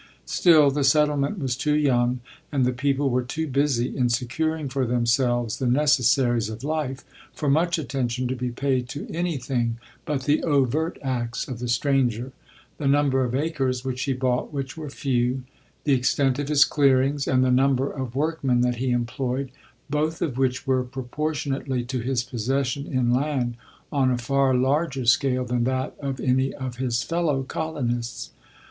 Still 0.25 0.71
the 0.71 0.83
settlement 0.83 1.37
was 1.37 1.55
too 1.55 1.75
young, 1.75 2.21
and 2.51 2.65
the 2.65 2.73
people 2.73 3.11
were 3.11 3.21
too 3.21 3.45
busy 3.45 3.95
in 3.95 4.09
securing; 4.09 4.67
for 4.67 4.83
themselves 4.83 5.59
the 5.59 5.67
necessaries 5.67 6.49
of 6.49 6.63
life, 6.63 7.05
for 7.35 7.47
much 7.51 7.77
attention 7.77 8.27
to 8.27 8.35
be 8.35 8.49
paid 8.49 8.89
to 8.89 9.05
any 9.13 9.37
thing 9.37 9.77
LODORE. 9.77 9.77
13 9.77 9.79
but 10.17 10.23
the" 10.23 10.43
overt 10.51 10.97
acts" 11.03 11.47
of 11.47 11.59
the 11.59 11.67
stranger— 11.67 12.31
the 12.79 12.87
num 12.87 13.11
ber 13.11 13.23
of 13.23 13.35
acres 13.35 13.85
which 13.85 14.01
he 14.05 14.13
bought, 14.13 14.51
which 14.51 14.75
were 14.75 14.89
few, 14.89 15.43
the 15.83 15.93
extent 15.93 16.39
of 16.39 16.47
his 16.49 16.65
clearings, 16.65 17.27
and 17.27 17.43
the 17.43 17.51
number 17.51 17.91
of 17.91 18.15
workmen 18.15 18.61
that 18.61 18.77
he 18.77 18.89
employed, 18.89 19.51
both 19.87 20.19
of 20.19 20.35
which 20.35 20.65
were, 20.65 20.83
proportionately 20.83 21.83
to 21.83 21.99
his 21.99 22.23
possession 22.23 22.87
in 22.87 23.13
land, 23.13 23.55
on 23.91 24.09
a 24.09 24.17
far 24.17 24.55
larger 24.55 25.05
scale 25.05 25.45
than 25.45 25.63
that 25.63 25.95
of 25.99 26.19
any 26.19 26.51
of 26.55 26.77
his 26.77 27.03
fellow 27.03 27.43
colonists. 27.43 28.31